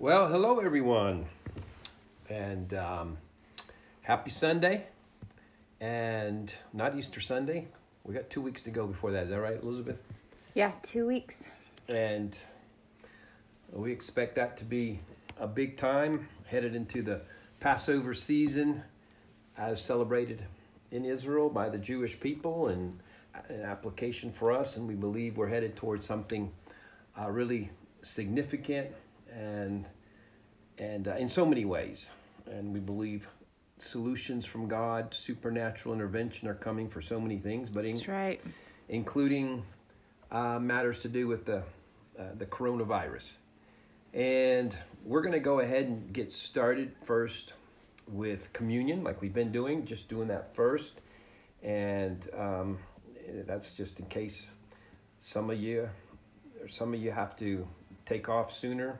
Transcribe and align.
Well, 0.00 0.28
hello 0.28 0.60
everyone, 0.60 1.26
and 2.30 2.72
um, 2.72 3.18
happy 4.00 4.30
Sunday, 4.30 4.86
and 5.78 6.56
not 6.72 6.96
Easter 6.96 7.20
Sunday. 7.20 7.68
We 8.04 8.14
got 8.14 8.30
two 8.30 8.40
weeks 8.40 8.62
to 8.62 8.70
go 8.70 8.86
before 8.86 9.12
that. 9.12 9.24
Is 9.24 9.28
that 9.28 9.40
right, 9.42 9.62
Elizabeth? 9.62 10.00
Yeah, 10.54 10.72
two 10.82 11.06
weeks. 11.06 11.50
And 11.90 12.42
we 13.70 13.92
expect 13.92 14.36
that 14.36 14.56
to 14.56 14.64
be 14.64 15.00
a 15.38 15.46
big 15.46 15.76
time 15.76 16.26
headed 16.46 16.74
into 16.74 17.02
the 17.02 17.20
Passover 17.60 18.14
season, 18.14 18.82
as 19.58 19.84
celebrated 19.84 20.42
in 20.92 21.04
Israel 21.04 21.50
by 21.50 21.68
the 21.68 21.76
Jewish 21.76 22.18
people, 22.18 22.68
and 22.68 22.98
an 23.50 23.60
application 23.60 24.32
for 24.32 24.50
us. 24.50 24.78
And 24.78 24.88
we 24.88 24.94
believe 24.94 25.36
we're 25.36 25.48
headed 25.48 25.76
towards 25.76 26.06
something 26.06 26.50
uh, 27.20 27.30
really 27.30 27.70
significant 28.00 28.88
and 29.32 29.86
and 30.78 31.08
uh, 31.08 31.16
in 31.16 31.28
so 31.28 31.44
many 31.44 31.64
ways. 31.64 32.12
And 32.46 32.72
we 32.72 32.80
believe 32.80 33.28
solutions 33.78 34.46
from 34.46 34.66
God, 34.66 35.14
supernatural 35.14 35.94
intervention 35.94 36.48
are 36.48 36.54
coming 36.54 36.88
for 36.88 37.00
so 37.00 37.20
many 37.20 37.38
things, 37.38 37.68
but 37.68 37.84
in, 37.84 37.92
That's 37.92 38.08
right. 38.08 38.40
including 38.88 39.62
uh, 40.30 40.58
matters 40.58 40.98
to 41.00 41.08
do 41.08 41.26
with 41.28 41.44
the 41.44 41.62
uh, 42.18 42.34
the 42.36 42.46
coronavirus. 42.46 43.36
And 44.12 44.76
we're 45.04 45.22
going 45.22 45.32
to 45.32 45.40
go 45.40 45.60
ahead 45.60 45.84
and 45.84 46.12
get 46.12 46.32
started 46.32 46.92
first 47.04 47.54
with 48.08 48.52
communion, 48.52 49.04
like 49.04 49.22
we've 49.22 49.32
been 49.32 49.52
doing, 49.52 49.84
just 49.84 50.08
doing 50.08 50.28
that 50.28 50.54
first. 50.54 51.00
And 51.62 52.26
um, 52.36 52.78
that's 53.46 53.76
just 53.76 54.00
in 54.00 54.06
case 54.06 54.52
some 55.18 55.50
of 55.50 55.58
you 55.60 55.88
or 56.60 56.68
some 56.68 56.92
of 56.92 57.00
you 57.00 57.12
have 57.12 57.36
to 57.36 57.66
take 58.04 58.28
off 58.28 58.52
sooner. 58.52 58.98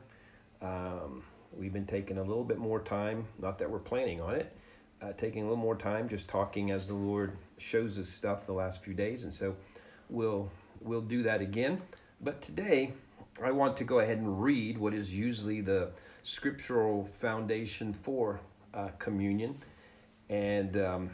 Um, 0.61 1.23
we've 1.51 1.73
been 1.73 1.85
taking 1.85 2.17
a 2.17 2.23
little 2.23 2.43
bit 2.43 2.57
more 2.57 2.79
time, 2.79 3.25
not 3.39 3.57
that 3.59 3.69
we're 3.69 3.79
planning 3.79 4.21
on 4.21 4.35
it, 4.35 4.55
uh, 5.01 5.13
taking 5.13 5.41
a 5.43 5.45
little 5.45 5.57
more 5.57 5.75
time 5.75 6.07
just 6.07 6.27
talking 6.27 6.71
as 6.71 6.87
the 6.87 6.95
Lord 6.95 7.37
shows 7.57 7.97
us 7.97 8.07
stuff 8.07 8.45
the 8.45 8.53
last 8.53 8.83
few 8.83 8.93
days. 8.93 9.23
And 9.23 9.33
so 9.33 9.55
we'll 10.09 10.49
we'll 10.81 11.01
do 11.01 11.23
that 11.23 11.41
again. 11.41 11.81
But 12.21 12.41
today 12.41 12.93
I 13.43 13.51
want 13.51 13.77
to 13.77 13.83
go 13.83 13.99
ahead 13.99 14.17
and 14.17 14.41
read 14.41 14.77
what 14.77 14.93
is 14.93 15.13
usually 15.13 15.61
the 15.61 15.91
scriptural 16.23 17.05
foundation 17.05 17.93
for 17.93 18.39
uh, 18.73 18.89
communion, 18.99 19.57
and 20.29 20.77
um, 20.77 21.09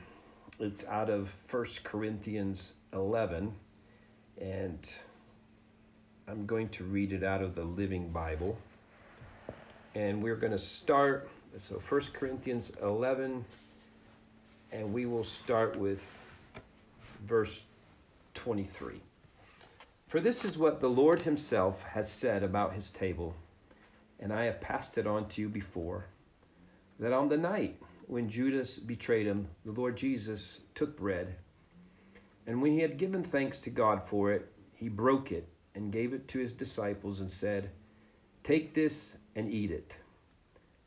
it's 0.60 0.86
out 0.88 1.10
of 1.10 1.30
First 1.30 1.84
Corinthians 1.84 2.74
11, 2.94 3.54
and 4.42 5.00
I'm 6.28 6.46
going 6.46 6.70
to 6.70 6.84
read 6.84 7.14
it 7.14 7.24
out 7.24 7.42
of 7.42 7.56
the 7.56 7.64
Living 7.64 8.10
Bible. 8.10 8.58
And 9.98 10.22
we're 10.22 10.36
going 10.36 10.52
to 10.52 10.60
start, 10.60 11.28
so 11.58 11.80
First 11.80 12.14
Corinthians 12.14 12.72
11, 12.84 13.44
and 14.72 14.94
we 14.94 15.08
will 15.08 15.24
start 15.24 15.76
with 15.76 16.08
verse 17.26 17.66
23. 18.36 19.02
For 20.08 20.20
this 20.20 20.46
is 20.46 20.56
what 20.56 20.82
the 20.82 20.88
Lord 20.88 21.24
Himself 21.24 21.82
has 21.82 22.12
said 22.12 22.44
about 22.44 22.74
His 22.74 22.92
table, 22.92 23.34
and 24.20 24.32
I 24.32 24.44
have 24.44 24.62
passed 24.62 25.00
it 25.00 25.08
on 25.08 25.28
to 25.30 25.42
you 25.42 25.50
before, 25.50 26.06
that 27.00 27.12
on 27.12 27.28
the 27.28 27.38
night 27.38 27.82
when 28.06 28.30
Judas 28.30 28.78
betrayed 28.78 29.26
Him, 29.26 29.48
the 29.66 29.72
Lord 29.72 29.98
Jesus 29.98 30.60
took 30.76 30.96
bread, 30.96 31.38
and 32.46 32.62
when 32.62 32.72
He 32.72 32.82
had 32.82 33.00
given 33.00 33.24
thanks 33.24 33.60
to 33.62 33.72
God 33.72 34.04
for 34.04 34.32
it, 34.32 34.48
He 34.76 34.90
broke 34.90 35.32
it 35.32 35.50
and 35.74 35.92
gave 35.92 36.14
it 36.14 36.28
to 36.28 36.38
His 36.38 36.54
disciples 36.54 37.20
and 37.20 37.32
said, 37.32 37.72
Take 38.48 38.74
this 38.74 39.18
and 39.36 39.52
eat 39.52 39.72
it. 39.72 39.98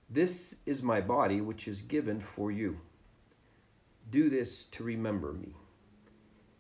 This 0.09 0.57
is 0.65 0.83
my 0.83 1.03
body, 1.03 1.43
which 1.43 1.69
is 1.69 1.83
given 1.83 2.19
for 2.19 2.51
you. 2.51 2.81
Do 4.11 4.31
this 4.31 4.65
to 4.65 4.83
remember 4.83 5.35
me. 5.35 5.53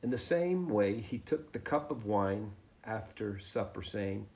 In 0.03 0.11
the 0.11 0.19
same 0.19 0.69
way, 0.69 1.01
he 1.01 1.17
took 1.17 1.53
the 1.53 1.59
cup 1.59 1.91
of 1.91 2.05
wine 2.05 2.53
after 2.85 3.39
supper, 3.39 3.83
saying, 3.83 4.27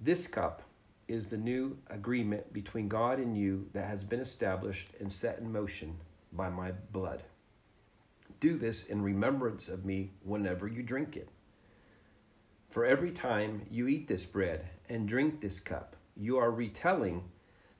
This 0.00 0.28
cup 0.28 0.62
is 1.08 1.30
the 1.30 1.36
new 1.36 1.76
agreement 1.88 2.52
between 2.52 2.86
God 2.86 3.18
and 3.18 3.36
you 3.36 3.68
that 3.72 3.88
has 3.88 4.04
been 4.04 4.20
established 4.20 4.90
and 5.00 5.10
set 5.10 5.40
in 5.40 5.50
motion 5.50 5.96
by 6.32 6.48
my 6.48 6.70
blood. 6.92 7.24
Do 8.38 8.56
this 8.56 8.84
in 8.84 9.02
remembrance 9.02 9.68
of 9.68 9.84
me 9.84 10.12
whenever 10.22 10.68
you 10.68 10.84
drink 10.84 11.16
it. 11.16 11.28
For 12.68 12.84
every 12.84 13.10
time 13.10 13.62
you 13.70 13.88
eat 13.88 14.08
this 14.08 14.26
bread 14.26 14.68
and 14.90 15.08
drink 15.08 15.40
this 15.40 15.58
cup, 15.58 15.96
you 16.16 16.36
are 16.36 16.50
retelling 16.50 17.24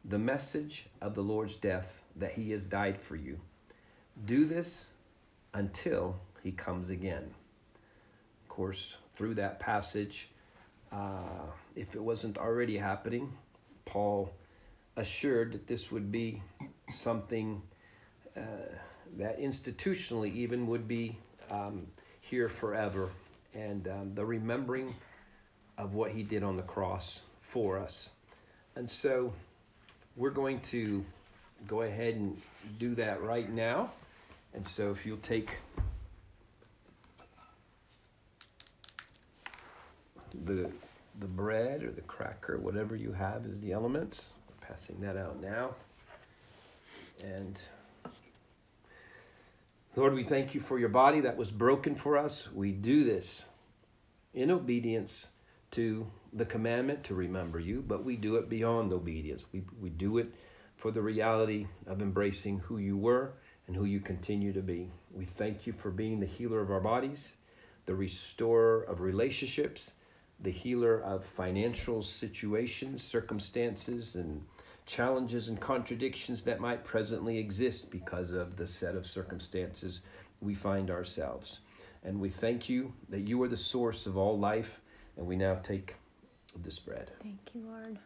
the 0.04 0.19
message 0.19 0.87
of 1.03 1.15
the 1.15 1.22
Lord's 1.22 1.56
death 1.56 2.03
that 2.16 2.32
he 2.32 2.50
has 2.53 2.65
died 2.65 2.99
for 2.99 3.15
you. 3.15 3.38
Do 4.25 4.47
this 4.47 4.88
until 5.53 6.19
he 6.43 6.53
comes 6.53 6.88
again. 6.88 7.34
Of 8.43 8.49
course, 8.49 8.97
through 9.12 9.34
that 9.34 9.60
passage, 9.60 10.31
uh, 10.91 11.50
if 11.76 11.94
it 11.94 12.03
wasn't 12.03 12.38
already 12.38 12.78
happening, 12.78 13.37
Paul 13.84 14.32
assured 14.97 15.53
that 15.53 15.66
this 15.66 15.93
would 15.93 16.10
be 16.10 16.43
something 16.88 17.60
uh, 18.34 18.41
that 19.19 19.38
institutionally 19.38 20.34
even 20.34 20.66
would 20.66 20.88
be 20.88 21.19
um, 21.50 21.87
here 22.20 22.49
forever. 22.49 23.10
And 23.59 23.89
um, 23.89 24.15
the 24.15 24.25
remembering 24.25 24.95
of 25.77 25.95
what 25.95 26.13
he 26.13 26.23
did 26.23 26.43
on 26.43 26.57
the 26.57 26.63
cross 26.63 27.23
for 27.41 27.79
us. 27.79 28.11
And 28.77 28.89
so 28.89 29.33
we're 30.17 30.31
going 30.31 30.61
to 30.61 31.05
go 31.67 31.83
ahead 31.83 32.15
and 32.15 32.41
do 32.79 32.95
that 32.95 33.23
right 33.23 33.51
now. 33.51 33.91
And 34.55 34.65
so 34.67 34.91
if 34.91 35.05
you'll 35.05 35.17
take 35.19 35.57
the 40.45 40.71
the 41.21 41.27
bread 41.27 41.83
or 41.83 41.91
the 41.91 42.03
cracker, 42.03 42.59
whatever 42.59 42.95
you 42.95 43.13
have 43.13 43.45
is 43.45 43.61
the 43.61 43.73
elements. 43.73 44.35
We're 44.49 44.69
passing 44.69 45.01
that 45.01 45.17
out 45.17 45.41
now. 45.41 45.75
And 47.25 47.61
Lord, 49.97 50.15
we 50.15 50.23
thank 50.23 50.55
you 50.55 50.61
for 50.61 50.79
your 50.79 50.91
body 50.91 51.21
that 51.21 51.37
was 51.37 51.51
broken 51.51 51.97
for 51.97 52.17
us. 52.17 52.47
We 52.53 52.71
do 52.71 53.03
this 53.03 53.45
in 54.34 54.50
obedience 54.50 55.28
to 55.71 56.06
the 56.33 56.44
commandment 56.44 57.05
to 57.05 57.15
remember 57.15 57.59
you, 57.59 57.84
but 57.87 58.05
we 58.05 58.16
do 58.16 58.37
it 58.37 58.49
beyond 58.49 58.93
obedience. 58.93 59.44
We, 59.53 59.65
we 59.81 59.91
do 59.91 60.19
it 60.19 60.34
for 60.77 60.91
the 60.91 61.03
reality 61.03 61.66
of 61.87 62.03
embracing 62.03 62.61
who 62.61 62.78
you 62.78 62.97
were 62.97 63.33
and 63.67 63.77
who 63.77 63.84
you 63.84 64.00
continue 64.00 64.53
to 64.53 64.62
be. 64.62 64.91
We 65.12 65.25
thank 65.25 65.67
you 65.67 65.72
for 65.72 65.91
being 65.91 66.21
the 66.21 66.27
healer 66.27 66.61
of 66.61 66.71
our 66.71 66.81
bodies, 66.81 67.34
the 67.87 67.94
restorer 67.94 68.83
of 68.83 69.00
relationships, 69.00 69.93
the 70.41 70.50
healer 70.50 71.00
of 71.03 71.25
financial 71.25 72.03
situations, 72.03 73.03
circumstances, 73.03 74.15
and 74.15 74.43
challenges 74.87 75.49
and 75.49 75.61
contradictions 75.61 76.44
that 76.44 76.61
might 76.61 76.84
presently 76.84 77.38
exist 77.38 77.91
because 77.91 78.31
of 78.31 78.56
the 78.56 78.67
set 78.67 78.94
of 78.94 79.06
circumstances 79.06 80.00
we 80.41 80.55
find 80.55 80.91
ourselves. 80.91 81.61
And 82.05 82.21
we 82.21 82.31
thank 82.31 82.69
you 82.69 82.93
that 83.09 83.21
you 83.21 83.43
are 83.43 83.49
the 83.49 83.57
source 83.57 84.07
of 84.07 84.17
all 84.17 84.39
life, 84.39 84.81
and 85.17 85.27
we 85.27 85.37
now 85.37 85.57
take 85.57 85.97
this 86.57 86.79
bread. 86.79 87.11
Thank 87.21 87.55
you, 87.55 87.63
Lord. 87.67 87.99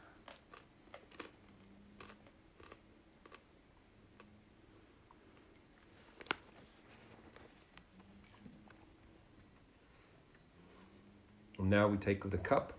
And 11.59 11.71
now 11.71 11.87
we 11.87 11.97
take 11.97 12.25
of 12.25 12.33
the 12.33 12.39
cup. 12.39 12.73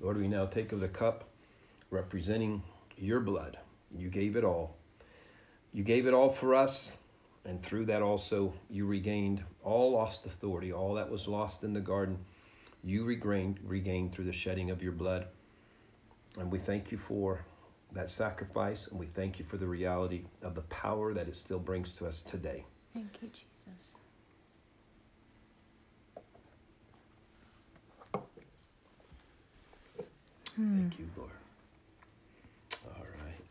Lord, 0.00 0.16
we 0.16 0.28
now 0.28 0.46
take 0.46 0.72
of 0.72 0.80
the 0.80 0.88
cup 0.88 1.24
representing 1.90 2.62
your 2.96 3.20
blood. 3.20 3.58
You 3.96 4.08
gave 4.08 4.34
it 4.36 4.44
all. 4.44 4.76
You 5.72 5.82
gave 5.82 6.06
it 6.06 6.14
all 6.14 6.30
for 6.30 6.54
us, 6.54 6.94
and 7.46 7.62
through 7.62 7.86
that 7.86 8.02
also 8.02 8.52
you 8.68 8.86
regained 8.86 9.42
all 9.62 9.92
lost 9.92 10.26
authority, 10.26 10.72
all 10.72 10.94
that 10.94 11.10
was 11.10 11.28
lost 11.28 11.64
in 11.64 11.72
the 11.72 11.80
garden. 11.80 12.18
You 12.84 13.04
regained, 13.04 13.60
regained 13.64 14.12
through 14.12 14.26
the 14.26 14.32
shedding 14.32 14.70
of 14.70 14.82
your 14.82 14.92
blood. 14.92 15.26
And 16.38 16.50
we 16.52 16.58
thank 16.58 16.92
you 16.92 16.98
for 16.98 17.44
that 17.92 18.10
sacrifice, 18.10 18.88
and 18.88 18.98
we 18.98 19.06
thank 19.06 19.38
you 19.38 19.44
for 19.44 19.56
the 19.56 19.66
reality 19.66 20.24
of 20.42 20.54
the 20.54 20.62
power 20.62 21.14
that 21.14 21.28
it 21.28 21.36
still 21.36 21.58
brings 21.58 21.92
to 21.92 22.06
us 22.06 22.20
today. 22.20 22.64
Thank 22.92 23.22
you, 23.22 23.28
Jesus. 23.28 23.96
Thank 30.56 30.98
you, 30.98 31.06
Lord. 31.16 31.30
All 32.86 33.02
right. 33.02 33.44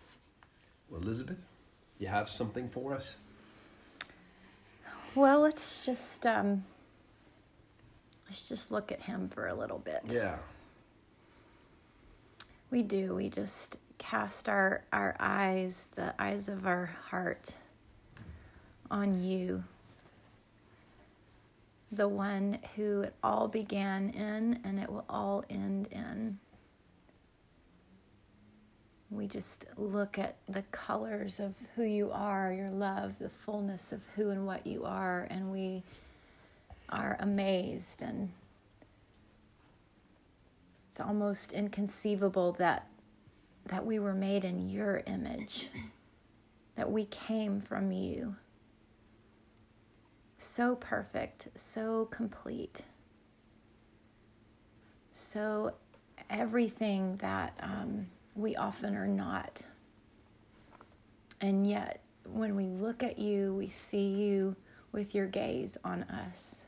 Well, 0.89 1.01
Elizabeth, 1.01 1.37
you 1.99 2.07
have 2.07 2.27
something 2.27 2.67
for 2.67 2.95
us? 2.95 3.17
Well, 5.15 5.39
let's 5.39 5.85
just 5.85 6.25
um, 6.25 6.65
let's 8.25 8.49
just 8.49 8.69
look 8.69 8.91
at 8.91 9.01
him 9.01 9.29
for 9.29 9.47
a 9.47 9.55
little 9.55 9.79
bit. 9.79 10.01
Yeah. 10.09 10.35
We 12.69 12.83
do. 12.83 13.15
We 13.15 13.29
just 13.29 13.77
cast 13.97 14.49
our, 14.49 14.83
our 14.91 15.15
eyes, 15.19 15.89
the 15.95 16.13
eyes 16.19 16.49
of 16.49 16.67
our 16.67 16.87
heart, 17.09 17.55
on 18.91 19.23
you, 19.23 19.63
the 21.91 22.07
one 22.07 22.59
who 22.75 23.01
it 23.01 23.15
all 23.23 23.47
began 23.47 24.09
in 24.09 24.59
and 24.63 24.79
it 24.79 24.89
will 24.89 25.05
all 25.09 25.43
end 25.49 25.87
in. 25.91 26.37
We 29.11 29.27
just 29.27 29.65
look 29.77 30.17
at 30.17 30.35
the 30.47 30.63
colors 30.71 31.39
of 31.39 31.53
who 31.75 31.83
you 31.83 32.11
are, 32.11 32.51
your 32.51 32.69
love, 32.69 33.19
the 33.19 33.29
fullness 33.29 33.91
of 33.91 34.05
who 34.15 34.29
and 34.29 34.45
what 34.45 34.65
you 34.65 34.83
are, 34.83 35.27
and 35.29 35.51
we 35.51 35.83
are 36.89 37.15
amazed. 37.19 38.01
And 38.01 38.31
it's 40.89 40.99
almost 40.99 41.53
inconceivable 41.53 42.53
that 42.53 42.87
that 43.67 43.85
we 43.85 43.97
were 43.97 44.13
made 44.13 44.43
in 44.43 44.69
your 44.69 45.01
image 45.07 45.69
that 46.75 46.91
we 46.91 47.05
came 47.05 47.59
from 47.61 47.91
you. 47.91 48.35
So 50.37 50.75
perfect 50.75 51.47
so 51.55 52.05
complete. 52.05 52.81
So 55.13 55.73
everything 56.29 57.17
that 57.17 57.57
um, 57.61 58.07
we 58.35 58.55
often 58.55 58.95
are 58.95 59.07
not 59.07 59.63
and 61.41 61.67
yet 61.67 62.01
when 62.25 62.55
we 62.55 62.65
look 62.65 63.01
at 63.03 63.17
you 63.17 63.53
we 63.55 63.67
see 63.67 64.07
you 64.07 64.55
with 64.91 65.15
your 65.15 65.27
gaze 65.27 65.77
on 65.83 66.03
us 66.03 66.67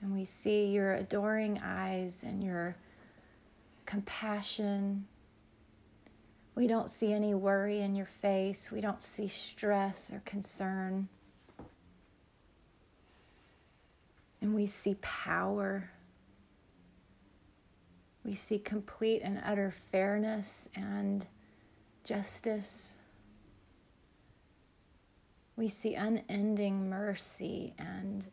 and 0.00 0.12
we 0.12 0.24
see 0.24 0.66
your 0.66 0.94
adoring 0.94 1.58
eyes 1.62 2.22
and 2.22 2.44
your 2.44 2.76
compassion. 3.86 5.06
We 6.54 6.66
don't 6.66 6.90
see 6.90 7.12
any 7.12 7.34
worry 7.34 7.80
in 7.80 7.94
your 7.94 8.06
face. 8.06 8.70
We 8.70 8.80
don't 8.80 9.00
see 9.00 9.28
stress 9.28 10.12
or 10.12 10.20
concern. 10.24 11.08
And 14.40 14.54
we 14.54 14.66
see 14.66 14.96
power. 15.00 15.90
We 18.26 18.34
see 18.34 18.58
complete 18.58 19.22
and 19.22 19.40
utter 19.44 19.70
fairness 19.70 20.68
and 20.74 21.24
justice. 22.02 22.96
We 25.54 25.68
see 25.68 25.94
unending 25.94 26.90
mercy 26.90 27.74
and 27.78 28.26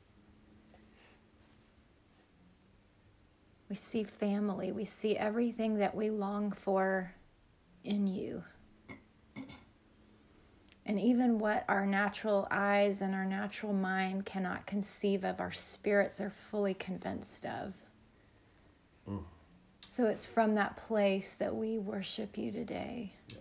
We 3.73 3.77
see 3.77 4.03
family. 4.03 4.71
We 4.71 4.85
see 4.85 5.17
everything 5.17 5.79
that 5.79 5.95
we 5.95 6.11
long 6.11 6.51
for 6.51 7.15
in 7.83 8.05
you. 8.05 8.43
And 10.85 10.99
even 10.99 11.39
what 11.39 11.65
our 11.67 11.87
natural 11.87 12.47
eyes 12.51 13.01
and 13.01 13.15
our 13.15 13.25
natural 13.25 13.73
mind 13.73 14.27
cannot 14.27 14.67
conceive 14.67 15.23
of, 15.23 15.39
our 15.39 15.51
spirits 15.51 16.21
are 16.21 16.29
fully 16.29 16.75
convinced 16.75 17.47
of. 17.47 17.73
Mm. 19.09 19.23
So 19.95 20.07
it's 20.07 20.25
from 20.25 20.55
that 20.55 20.75
place 20.75 21.35
that 21.35 21.55
we 21.55 21.77
worship 21.77 22.35
you 22.35 22.51
today. 22.51 23.13
Yes. 23.29 23.37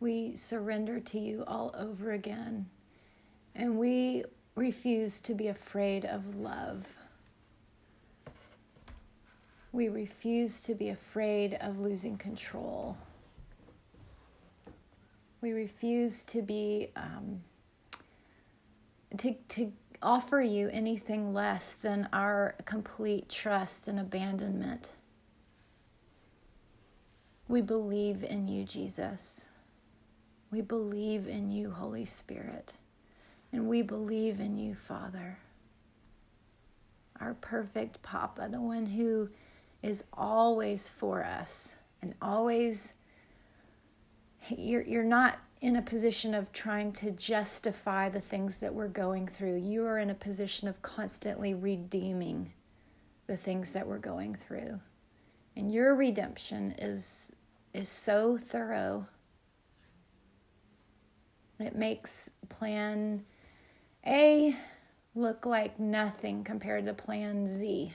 We 0.00 0.34
surrender 0.36 1.00
to 1.00 1.18
you 1.18 1.44
all 1.46 1.74
over 1.76 2.12
again. 2.12 2.64
And 3.54 3.78
we 3.78 4.24
refuse 4.54 5.20
to 5.20 5.34
be 5.34 5.48
afraid 5.48 6.06
of 6.06 6.34
love. 6.34 6.88
We 9.70 9.90
refuse 9.90 10.60
to 10.60 10.74
be 10.74 10.88
afraid 10.88 11.58
of 11.60 11.78
losing 11.78 12.16
control. 12.16 12.96
We 15.42 15.52
refuse 15.52 16.24
to 16.24 16.40
be 16.40 16.88
um, 16.96 17.42
to 19.18 19.34
to 19.34 19.72
offer 20.02 20.40
you 20.40 20.68
anything 20.72 21.32
less 21.32 21.74
than 21.74 22.08
our 22.12 22.54
complete 22.64 23.28
trust 23.28 23.88
and 23.88 23.98
abandonment. 23.98 24.92
We 27.48 27.62
believe 27.62 28.22
in 28.24 28.48
you, 28.48 28.64
Jesus. 28.64 29.46
We 30.50 30.60
believe 30.62 31.26
in 31.26 31.50
you, 31.50 31.70
Holy 31.70 32.04
Spirit. 32.04 32.74
And 33.52 33.68
we 33.68 33.82
believe 33.82 34.40
in 34.40 34.56
you, 34.56 34.74
Father. 34.74 35.38
Our 37.20 37.34
perfect 37.34 38.02
Papa, 38.02 38.48
the 38.50 38.60
one 38.60 38.86
who 38.86 39.28
is 39.82 40.04
always 40.12 40.88
for 40.88 41.24
us 41.24 41.74
and 42.02 42.14
always 42.20 42.94
you're 44.48 44.82
you're 44.82 45.04
not 45.04 45.38
in 45.60 45.76
a 45.76 45.82
position 45.82 46.32
of 46.32 46.52
trying 46.52 46.92
to 46.92 47.10
justify 47.10 48.08
the 48.08 48.20
things 48.20 48.56
that 48.56 48.74
we're 48.74 48.88
going 48.88 49.28
through. 49.28 49.56
You 49.56 49.84
are 49.86 49.98
in 49.98 50.10
a 50.10 50.14
position 50.14 50.68
of 50.68 50.80
constantly 50.80 51.52
redeeming 51.52 52.52
the 53.26 53.36
things 53.36 53.72
that 53.72 53.86
we're 53.86 53.98
going 53.98 54.34
through. 54.34 54.80
And 55.56 55.70
your 55.72 55.94
redemption 55.94 56.74
is 56.78 57.32
is 57.72 57.88
so 57.88 58.36
thorough. 58.36 59.06
It 61.60 61.76
makes 61.76 62.30
plan 62.48 63.24
A 64.06 64.56
look 65.14 65.46
like 65.46 65.78
nothing 65.78 66.42
compared 66.42 66.86
to 66.86 66.94
plan 66.94 67.46
Z 67.46 67.92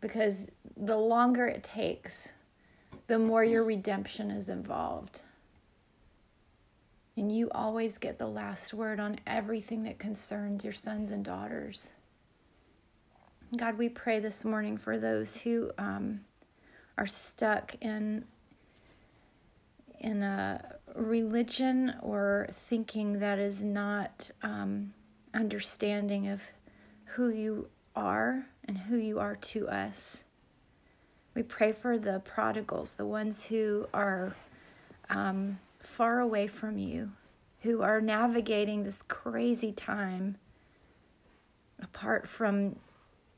because 0.00 0.50
the 0.76 0.96
longer 0.96 1.46
it 1.46 1.62
takes, 1.62 2.32
the 3.06 3.18
more 3.18 3.44
your 3.44 3.64
redemption 3.64 4.30
is 4.30 4.48
involved. 4.48 5.22
And 7.16 7.32
you 7.32 7.48
always 7.50 7.96
get 7.96 8.18
the 8.18 8.26
last 8.26 8.74
word 8.74 9.00
on 9.00 9.18
everything 9.26 9.84
that 9.84 9.98
concerns 9.98 10.64
your 10.64 10.74
sons 10.74 11.10
and 11.10 11.24
daughters. 11.24 11.92
God, 13.56 13.78
we 13.78 13.88
pray 13.88 14.18
this 14.20 14.44
morning 14.44 14.76
for 14.76 14.98
those 14.98 15.38
who 15.38 15.70
um, 15.78 16.20
are 16.98 17.06
stuck 17.06 17.74
in 17.80 18.24
in 19.98 20.22
a 20.22 20.76
religion 20.94 21.94
or 22.02 22.48
thinking 22.52 23.18
that 23.20 23.38
is 23.38 23.62
not 23.62 24.30
um, 24.42 24.92
understanding 25.32 26.28
of 26.28 26.42
who 27.04 27.30
you 27.30 27.68
are 27.94 28.46
and 28.64 28.76
who 28.76 28.96
you 28.96 29.18
are 29.18 29.36
to 29.36 29.68
us. 29.68 30.24
We 31.34 31.42
pray 31.42 31.72
for 31.72 31.98
the 31.98 32.20
prodigals, 32.20 32.94
the 32.94 33.06
ones 33.06 33.44
who 33.44 33.86
are 33.94 34.34
um, 35.08 35.58
far 35.86 36.20
away 36.20 36.46
from 36.46 36.78
you, 36.78 37.12
who 37.60 37.82
are 37.82 38.00
navigating 38.00 38.82
this 38.82 39.02
crazy 39.02 39.72
time 39.72 40.36
apart 41.80 42.28
from 42.28 42.76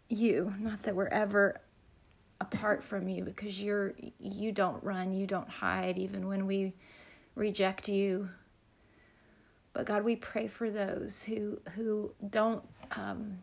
you. 0.08 0.54
Not 0.58 0.82
that 0.82 0.96
we're 0.96 1.06
ever 1.08 1.60
apart 2.40 2.82
from 2.82 3.08
you 3.08 3.24
because 3.24 3.62
you're 3.62 3.94
you 4.18 4.52
don't 4.52 4.82
run, 4.82 5.12
you 5.12 5.26
don't 5.26 5.48
hide 5.48 5.98
even 5.98 6.26
when 6.26 6.46
we 6.46 6.74
reject 7.34 7.88
you. 7.88 8.28
But 9.72 9.86
God, 9.86 10.02
we 10.02 10.16
pray 10.16 10.48
for 10.48 10.70
those 10.70 11.22
who 11.22 11.60
who 11.74 12.12
don't 12.30 12.64
um, 12.96 13.38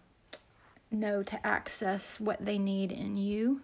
know 0.92 1.24
to 1.24 1.48
access 1.48 2.20
what 2.20 2.44
they 2.44 2.58
need 2.58 2.92
in 2.92 3.16
you. 3.16 3.62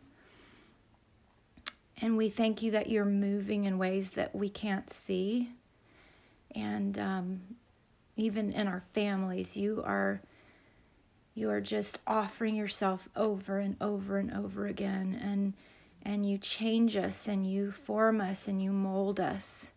And 2.02 2.18
we 2.18 2.30
thank 2.30 2.64
you 2.64 2.72
that 2.72 2.90
you're 2.90 3.06
moving 3.06 3.66
in 3.66 3.78
ways 3.78 4.12
that 4.12 4.36
we 4.36 4.50
can't 4.50 4.90
see. 4.90 5.52
And 6.56 6.98
um, 6.98 7.42
even 8.18 8.52
in 8.52 8.68
our 8.68 8.84
families, 8.94 9.56
you 9.56 9.82
are 9.86 10.22
you 11.34 11.50
are 11.50 11.62
just 11.62 12.02
offering 12.06 12.56
yourself 12.56 13.08
over 13.16 13.60
and 13.60 13.78
over 13.80 14.18
and 14.18 14.34
over 14.34 14.68
again 14.68 15.18
and 15.24 15.54
and 16.04 16.26
you 16.26 16.38
change 16.38 16.98
us 16.98 17.28
and 17.30 17.50
you 17.50 17.72
form 17.72 18.20
us 18.20 18.50
and 18.50 18.62
you 18.62 18.72
mold 18.72 19.18
us 19.18 19.72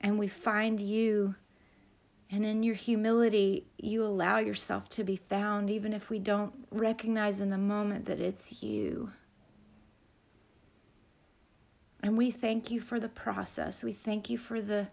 and 0.00 0.18
we 0.18 0.26
find 0.26 0.80
you 0.80 1.34
and 2.30 2.44
in 2.44 2.62
your 2.62 2.74
humility, 2.74 3.66
you 3.78 4.02
allow 4.02 4.38
yourself 4.38 4.88
to 4.90 5.04
be 5.04 5.16
found, 5.16 5.70
even 5.70 5.92
if 5.92 6.10
we 6.10 6.18
don't 6.18 6.52
recognize 6.72 7.40
in 7.40 7.50
the 7.50 7.58
moment 7.58 8.06
that 8.06 8.20
it's 8.20 8.62
you. 8.62 9.12
And 12.06 12.16
we 12.16 12.30
thank 12.30 12.70
you 12.70 12.80
for 12.80 13.00
the 13.00 13.08
process. 13.08 13.82
We 13.82 13.92
thank 13.92 14.30
you 14.30 14.38
for 14.38 14.60
the 14.60 14.86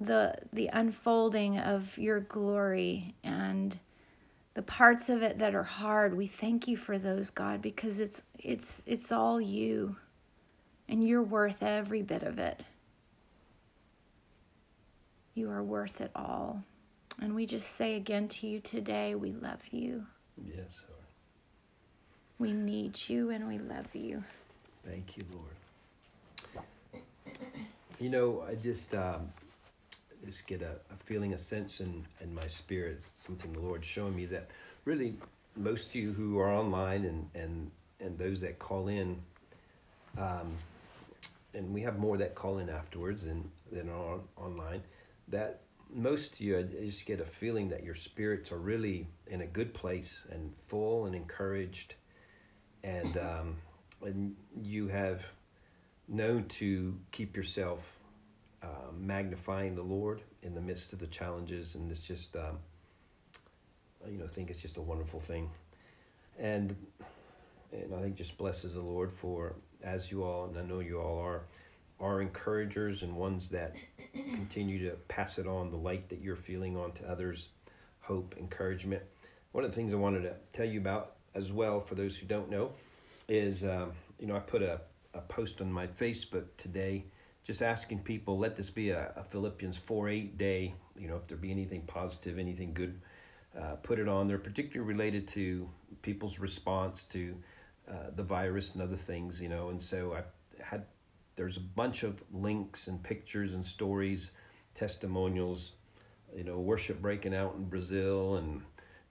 the 0.00 0.34
the 0.52 0.68
unfolding 0.72 1.58
of 1.58 1.96
your 1.96 2.18
glory 2.18 3.14
and 3.22 3.78
the 4.54 4.62
parts 4.62 5.08
of 5.08 5.22
it 5.22 5.38
that 5.38 5.54
are 5.54 5.62
hard. 5.62 6.16
We 6.16 6.26
thank 6.26 6.66
you 6.66 6.76
for 6.76 6.98
those, 6.98 7.30
God, 7.30 7.62
because 7.62 8.00
it's 8.00 8.20
it's 8.36 8.82
it's 8.84 9.12
all 9.12 9.40
you. 9.40 9.94
And 10.88 11.06
you're 11.06 11.22
worth 11.22 11.62
every 11.62 12.02
bit 12.02 12.24
of 12.24 12.40
it. 12.40 12.64
You 15.34 15.50
are 15.50 15.62
worth 15.62 16.00
it 16.00 16.10
all. 16.16 16.64
And 17.22 17.36
we 17.36 17.46
just 17.46 17.70
say 17.70 17.94
again 17.94 18.26
to 18.26 18.48
you 18.48 18.58
today, 18.58 19.14
we 19.14 19.30
love 19.30 19.62
you. 19.70 20.06
Yes, 20.36 20.80
We 22.38 22.52
need 22.52 22.98
you 23.08 23.30
and 23.30 23.46
we 23.46 23.58
love 23.58 23.94
you. 23.94 24.22
Thank 24.86 25.16
you, 25.16 25.24
Lord. 25.32 26.64
You 28.00 28.10
know, 28.10 28.44
I 28.48 28.56
just 28.56 28.94
um, 28.94 29.32
just 30.26 30.46
get 30.46 30.62
a, 30.62 30.72
a, 30.92 30.96
feeling, 31.04 31.34
a 31.34 31.38
sense 31.38 31.80
in, 31.80 32.04
in 32.20 32.34
my 32.34 32.46
spirit, 32.48 33.00
something 33.00 33.52
the 33.52 33.60
Lord's 33.60 33.86
showing 33.86 34.16
me 34.16 34.24
is 34.24 34.30
that 34.30 34.50
really 34.84 35.16
most 35.56 35.88
of 35.88 35.94
you 35.94 36.12
who 36.12 36.38
are 36.38 36.50
online 36.50 37.04
and, 37.04 37.28
and, 37.34 37.70
and 38.00 38.18
those 38.18 38.40
that 38.40 38.58
call 38.58 38.88
in, 38.88 39.20
um, 40.18 40.54
and 41.54 41.72
we 41.72 41.80
have 41.82 41.98
more 41.98 42.16
that 42.16 42.34
call 42.34 42.58
in 42.58 42.68
afterwards 42.68 43.24
than, 43.24 43.48
than 43.70 43.88
are 43.88 44.18
online, 44.36 44.82
that 45.28 45.60
most 45.92 46.34
of 46.34 46.40
you, 46.40 46.58
I 46.58 46.62
just 46.84 47.06
get 47.06 47.20
a 47.20 47.24
feeling 47.24 47.68
that 47.68 47.84
your 47.84 47.94
spirits 47.94 48.50
are 48.50 48.58
really 48.58 49.06
in 49.28 49.42
a 49.42 49.46
good 49.46 49.72
place 49.72 50.24
and 50.30 50.52
full 50.58 51.06
and 51.06 51.14
encouraged, 51.14 51.94
and 52.84 53.16
um, 53.16 53.56
and 54.02 54.36
you 54.54 54.86
have 54.88 55.22
known 56.06 56.44
to 56.44 56.94
keep 57.10 57.36
yourself 57.36 57.98
uh, 58.62 58.92
magnifying 58.96 59.74
the 59.74 59.82
Lord 59.82 60.20
in 60.42 60.54
the 60.54 60.60
midst 60.60 60.92
of 60.92 60.98
the 60.98 61.06
challenges, 61.06 61.74
and 61.74 61.90
it's 61.90 62.02
just 62.02 62.36
um, 62.36 62.58
you 64.06 64.18
know 64.18 64.24
I 64.24 64.28
think 64.28 64.50
it's 64.50 64.60
just 64.60 64.76
a 64.76 64.82
wonderful 64.82 65.18
thing, 65.18 65.50
and 66.38 66.76
and 67.72 67.94
I 67.94 68.02
think 68.02 68.16
just 68.16 68.36
blesses 68.36 68.74
the 68.74 68.82
Lord 68.82 69.10
for 69.10 69.54
as 69.82 70.10
you 70.10 70.22
all 70.22 70.44
and 70.44 70.56
I 70.56 70.62
know 70.62 70.80
you 70.80 71.00
all 71.00 71.18
are 71.18 71.42
are 72.00 72.20
encouragers 72.20 73.02
and 73.02 73.16
ones 73.16 73.48
that 73.50 73.74
continue 74.12 74.90
to 74.90 74.96
pass 75.08 75.38
it 75.38 75.46
on 75.46 75.70
the 75.70 75.76
light 75.76 76.08
that 76.08 76.20
you're 76.20 76.36
feeling 76.36 76.76
on 76.76 76.92
to 76.92 77.08
others, 77.08 77.48
hope, 78.00 78.34
encouragement. 78.38 79.02
One 79.52 79.64
of 79.64 79.70
the 79.70 79.76
things 79.76 79.92
I 79.92 79.96
wanted 79.96 80.22
to 80.22 80.34
tell 80.52 80.66
you 80.66 80.80
about 80.80 81.14
as 81.34 81.52
well, 81.52 81.80
for 81.80 81.94
those 81.94 82.16
who 82.16 82.26
don't 82.26 82.50
know, 82.50 82.72
is 83.28 83.64
um, 83.64 83.92
you 84.18 84.26
know 84.26 84.36
I 84.36 84.40
put 84.40 84.62
a, 84.62 84.80
a 85.14 85.20
post 85.20 85.60
on 85.60 85.72
my 85.72 85.86
Facebook 85.86 86.46
today, 86.56 87.04
just 87.42 87.62
asking 87.62 88.00
people 88.00 88.38
let 88.38 88.56
this 88.56 88.70
be 88.70 88.90
a, 88.90 89.12
a 89.16 89.24
Philippians 89.24 89.76
four 89.76 90.08
eight 90.08 90.38
day. 90.38 90.74
You 90.98 91.08
know 91.08 91.16
if 91.16 91.26
there 91.26 91.36
be 91.36 91.50
anything 91.50 91.82
positive, 91.82 92.38
anything 92.38 92.72
good, 92.74 93.00
uh, 93.58 93.76
put 93.82 93.98
it 93.98 94.08
on 94.08 94.26
there, 94.26 94.38
particularly 94.38 94.86
related 94.86 95.26
to 95.28 95.68
people's 96.02 96.38
response 96.38 97.04
to 97.06 97.34
uh, 97.88 98.10
the 98.14 98.22
virus 98.22 98.74
and 98.74 98.82
other 98.82 98.96
things. 98.96 99.40
You 99.40 99.48
know, 99.48 99.70
and 99.70 99.80
so 99.80 100.14
I 100.14 100.22
had 100.62 100.86
there's 101.36 101.56
a 101.56 101.60
bunch 101.60 102.04
of 102.04 102.22
links 102.32 102.86
and 102.86 103.02
pictures 103.02 103.54
and 103.54 103.64
stories, 103.64 104.30
testimonials, 104.74 105.72
you 106.36 106.44
know, 106.44 106.58
worship 106.58 107.00
breaking 107.02 107.34
out 107.34 107.54
in 107.56 107.64
Brazil 107.64 108.36
and 108.36 108.62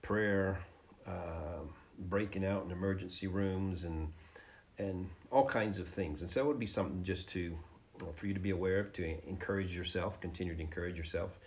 prayer 0.02 0.58
uh, 1.06 1.60
breaking 1.98 2.44
out 2.44 2.64
in 2.64 2.70
emergency 2.70 3.26
rooms 3.26 3.84
and 3.84 4.12
and 4.78 5.08
all 5.30 5.44
kinds 5.44 5.78
of 5.78 5.86
things. 5.86 6.20
And 6.20 6.28
so 6.28 6.40
it 6.40 6.46
would 6.46 6.58
be 6.58 6.66
something 6.66 7.02
just 7.04 7.28
to 7.30 7.56
for 8.14 8.26
you 8.26 8.34
to 8.34 8.40
be 8.40 8.50
aware 8.50 8.80
of, 8.80 8.92
to 8.94 9.28
encourage 9.28 9.74
yourself, 9.76 10.20
continue 10.20 10.54
to 10.54 10.60
encourage 10.60 10.98
yourself 10.98 11.38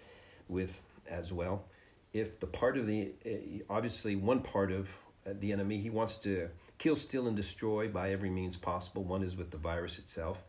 with 0.47 0.81
as 1.09 1.33
well. 1.33 1.65
If 2.13 2.39
the 2.39 2.47
part 2.47 2.77
of 2.77 2.87
the 2.87 3.11
eh, 3.25 3.59
obviously 3.69 4.15
one 4.15 4.41
part 4.41 4.71
of 4.71 4.95
uh, 5.25 5.31
the 5.39 5.51
enemy 5.51 5.79
he 5.79 5.89
wants 5.89 6.15
to 6.17 6.49
kill, 6.77 6.95
steal, 6.95 7.27
and 7.27 7.35
destroy 7.35 7.87
by 7.87 8.11
every 8.11 8.29
means 8.29 8.55
possible. 8.55 9.03
One 9.03 9.23
is 9.23 9.35
with 9.35 9.51
the 9.51 9.57
virus 9.57 9.99
itself 9.99 10.43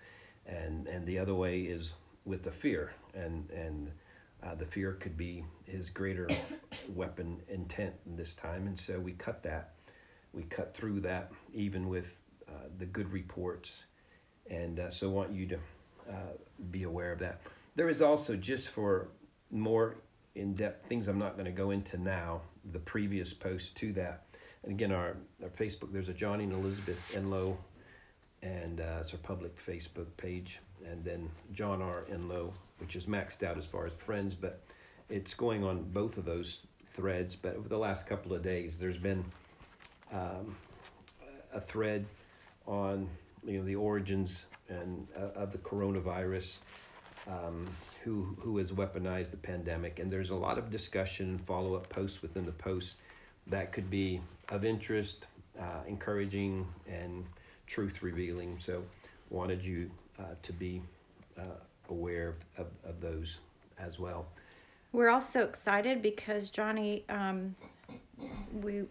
and 0.48 0.86
and 0.88 1.06
the 1.06 1.18
other 1.18 1.34
way 1.34 1.60
is 1.60 1.92
with 2.24 2.42
the 2.42 2.50
fear 2.50 2.92
and 3.14 3.48
and 3.50 3.90
uh, 4.42 4.54
the 4.54 4.64
fear 4.64 4.92
could 4.94 5.16
be 5.16 5.44
his 5.64 5.90
greater 5.90 6.28
weapon 6.94 7.40
intent 7.48 7.94
this 8.16 8.34
time 8.34 8.66
and 8.66 8.78
so 8.78 8.98
we 8.98 9.12
cut 9.12 9.42
that 9.42 9.74
we 10.32 10.42
cut 10.44 10.74
through 10.74 11.00
that 11.00 11.32
even 11.54 11.88
with 11.88 12.22
uh, 12.48 12.52
the 12.78 12.86
good 12.86 13.12
reports 13.12 13.84
and 14.50 14.80
uh, 14.80 14.90
so 14.90 15.08
I 15.08 15.12
want 15.12 15.32
you 15.32 15.46
to 15.46 15.56
uh, 16.08 16.32
be 16.70 16.84
aware 16.84 17.12
of 17.12 17.18
that 17.20 17.40
there 17.76 17.88
is 17.88 18.02
also 18.02 18.36
just 18.36 18.68
for 18.68 19.08
more 19.50 19.96
in-depth 20.34 20.88
things 20.88 21.08
I'm 21.08 21.18
not 21.18 21.34
going 21.34 21.46
to 21.46 21.52
go 21.52 21.70
into 21.70 21.98
now 21.98 22.42
the 22.72 22.78
previous 22.78 23.32
post 23.32 23.76
to 23.76 23.92
that 23.94 24.24
and 24.62 24.72
again 24.72 24.92
our, 24.92 25.16
our 25.42 25.48
Facebook 25.50 25.92
there's 25.92 26.08
a 26.08 26.14
Johnny 26.14 26.44
and 26.44 26.52
Elizabeth 26.52 27.14
Enlow 27.16 27.56
and 28.42 28.80
uh, 28.80 28.98
it's 29.00 29.12
our 29.12 29.18
public 29.18 29.56
Facebook 29.64 30.06
page. 30.16 30.60
And 30.86 31.04
then 31.04 31.30
John 31.52 31.82
R. 31.82 32.04
Enlow, 32.10 32.52
which 32.78 32.96
is 32.96 33.06
maxed 33.06 33.42
out 33.42 33.58
as 33.58 33.66
far 33.66 33.86
as 33.86 33.92
friends, 33.92 34.34
but 34.34 34.62
it's 35.08 35.34
going 35.34 35.64
on 35.64 35.84
both 35.90 36.16
of 36.18 36.24
those 36.24 36.60
threads. 36.94 37.34
But 37.34 37.56
over 37.56 37.68
the 37.68 37.78
last 37.78 38.06
couple 38.06 38.32
of 38.34 38.42
days, 38.42 38.78
there's 38.78 38.98
been 38.98 39.24
um, 40.12 40.56
a 41.52 41.60
thread 41.60 42.04
on 42.66 43.08
you 43.44 43.58
know 43.58 43.64
the 43.64 43.74
origins 43.74 44.44
and 44.68 45.06
uh, 45.16 45.40
of 45.40 45.52
the 45.52 45.58
coronavirus, 45.58 46.56
um, 47.26 47.66
who 48.04 48.36
who 48.38 48.58
has 48.58 48.72
weaponized 48.72 49.30
the 49.30 49.36
pandemic, 49.36 49.98
and 49.98 50.10
there's 50.10 50.30
a 50.30 50.36
lot 50.36 50.58
of 50.58 50.70
discussion 50.70 51.30
and 51.30 51.40
follow 51.46 51.74
up 51.74 51.88
posts 51.88 52.22
within 52.22 52.44
the 52.44 52.52
posts 52.52 52.96
that 53.46 53.72
could 53.72 53.88
be 53.88 54.20
of 54.50 54.64
interest, 54.64 55.26
uh, 55.58 55.80
encouraging, 55.86 56.66
and 56.86 57.24
truth 57.66 58.02
revealing. 58.02 58.56
So, 58.58 58.82
wanted 59.30 59.64
you 59.64 59.90
uh, 60.18 60.34
to 60.42 60.52
be 60.52 60.82
uh, 61.38 61.44
aware 61.88 62.34
of, 62.56 62.66
of 62.84 63.00
those 63.00 63.38
as 63.78 63.98
well. 63.98 64.26
We're 64.92 65.10
also 65.10 65.42
excited 65.44 66.02
because 66.02 66.50
Johnny, 66.50 67.04
um, 67.08 67.54
we 68.62 68.84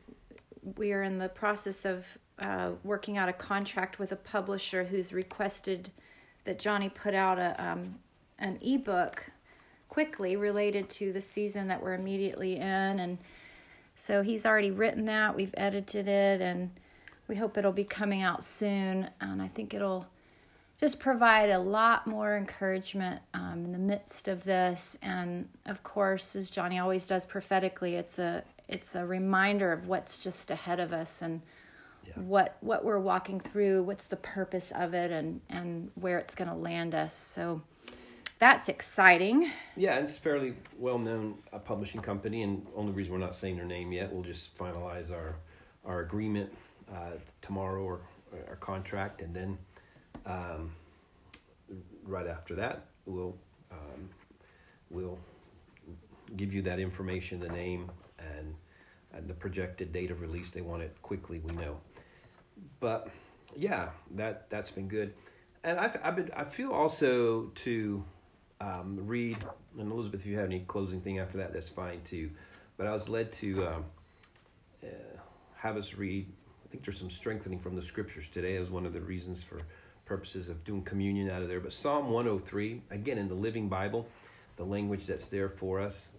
we 0.75 0.91
are 0.91 1.03
in 1.03 1.17
the 1.17 1.29
process 1.29 1.85
of 1.85 2.17
uh, 2.39 2.71
working 2.83 3.17
out 3.17 3.29
a 3.29 3.33
contract 3.33 3.99
with 3.99 4.11
a 4.11 4.15
publisher 4.15 4.83
who's 4.83 5.13
requested 5.13 5.89
that 6.43 6.59
Johnny 6.59 6.89
put 6.89 7.13
out 7.13 7.39
a 7.39 7.55
um, 7.63 7.95
an 8.39 8.59
ebook 8.61 9.31
quickly 9.89 10.35
related 10.35 10.89
to 10.89 11.11
the 11.11 11.21
season 11.21 11.67
that 11.67 11.81
we're 11.81 11.93
immediately 11.93 12.57
in, 12.57 12.61
and 12.99 13.17
so 13.95 14.21
he's 14.21 14.45
already 14.45 14.71
written 14.71 15.05
that. 15.05 15.35
We've 15.35 15.53
edited 15.57 16.07
it 16.07 16.41
and 16.41 16.69
we 17.27 17.35
hope 17.35 17.57
it'll 17.57 17.71
be 17.71 17.83
coming 17.83 18.21
out 18.21 18.43
soon, 18.43 19.09
and 19.19 19.41
I 19.41 19.47
think 19.47 19.73
it'll 19.73 20.07
just 20.79 20.99
provide 20.99 21.49
a 21.49 21.59
lot 21.59 22.05
more 22.05 22.37
encouragement 22.37 23.21
um, 23.33 23.65
in 23.65 23.71
the 23.71 23.79
midst 23.79 24.27
of 24.27 24.43
this. 24.43 24.97
And 25.01 25.49
of 25.65 25.83
course, 25.83 26.35
as 26.35 26.49
Johnny 26.49 26.77
always 26.77 27.05
does 27.05 27.25
prophetically, 27.25 27.95
it's 27.95 28.19
a 28.19 28.43
it's 28.67 28.95
a 28.95 29.05
reminder 29.05 29.71
of 29.71 29.87
what's 29.87 30.17
just 30.17 30.51
ahead 30.51 30.79
of 30.79 30.93
us 30.93 31.21
and 31.21 31.41
yeah. 32.05 32.13
what 32.15 32.57
what 32.61 32.83
we're 32.83 32.99
walking 32.99 33.39
through, 33.39 33.83
what's 33.83 34.07
the 34.07 34.17
purpose 34.17 34.71
of 34.75 34.93
it, 34.93 35.11
and 35.11 35.41
and 35.49 35.91
where 35.95 36.19
it's 36.19 36.35
going 36.35 36.49
to 36.49 36.55
land 36.55 36.95
us. 36.95 37.13
So 37.13 37.61
that's 38.39 38.69
exciting. 38.69 39.51
Yeah, 39.75 39.99
it's 39.99 40.17
fairly 40.17 40.55
well 40.77 40.99
known 40.99 41.39
a 41.51 41.59
publishing 41.59 42.01
company, 42.01 42.43
and 42.43 42.65
only 42.75 42.91
reason 42.91 43.13
we're 43.13 43.19
not 43.19 43.35
saying 43.35 43.55
their 43.55 43.65
name 43.65 43.91
yet, 43.91 44.11
we'll 44.11 44.23
just 44.23 44.57
finalize 44.57 45.11
our 45.11 45.35
our 45.85 46.01
agreement 46.01 46.51
uh, 46.93 47.11
tomorrow 47.41 47.83
or 47.83 48.01
our 48.49 48.57
contract, 48.57 49.21
and 49.21 49.33
then 49.33 49.57
um, 50.25 50.71
right 52.03 52.27
after 52.27 52.55
that, 52.55 52.85
we'll 53.05 53.35
um, 53.71 54.09
we'll 54.89 55.17
give 56.35 56.53
you 56.53 56.61
that 56.61 56.79
information, 56.79 57.39
the 57.39 57.49
name, 57.49 57.89
and 58.19 58.55
and 59.13 59.27
the 59.27 59.33
projected 59.33 59.91
date 59.91 60.11
of 60.11 60.21
release. 60.21 60.51
They 60.51 60.61
want 60.61 60.83
it 60.83 60.95
quickly, 61.01 61.39
we 61.39 61.55
know. 61.55 61.77
But 62.79 63.09
yeah, 63.55 63.89
that 64.15 64.49
that's 64.49 64.71
been 64.71 64.87
good, 64.87 65.13
and 65.63 65.79
I've 65.79 65.99
I've 66.03 66.15
been 66.15 66.31
I 66.35 66.43
feel 66.45 66.71
also 66.71 67.51
to 67.55 68.03
um, 68.61 68.99
read. 69.07 69.37
And 69.79 69.91
Elizabeth, 69.91 70.21
if 70.21 70.25
you 70.25 70.37
have 70.37 70.45
any 70.45 70.61
closing 70.61 71.01
thing 71.01 71.19
after 71.19 71.37
that, 71.37 71.53
that's 71.53 71.69
fine 71.69 72.01
too. 72.03 72.31
But 72.77 72.87
I 72.87 72.91
was 72.91 73.09
led 73.09 73.31
to 73.33 73.67
um, 73.67 73.85
uh, 74.83 74.87
have 75.55 75.77
us 75.77 75.93
read 75.93 76.27
I 76.67 76.69
think 76.69 76.83
there's 76.83 76.99
some 76.99 77.09
strengthening 77.09 77.59
from 77.59 77.77
the 77.77 77.81
scriptures 77.81 78.27
today 78.27 78.57
as 78.57 78.69
one 78.69 78.85
of 78.85 78.91
the 78.91 78.99
reasons 78.99 79.41
for 79.41 79.61
purposes 80.03 80.49
of 80.49 80.61
doing 80.65 80.81
communion 80.81 81.29
out 81.29 81.41
of 81.41 81.47
there. 81.47 81.61
But 81.61 81.71
Psalm 81.71 82.09
103, 82.09 82.81
again 82.91 83.17
in 83.17 83.29
the 83.29 83.35
Living 83.35 83.69
Bible, 83.69 84.05
the 84.57 84.65
language 84.65 85.05
that's 85.05 85.29
there 85.29 85.47
for 85.47 85.79
us, 85.79 86.09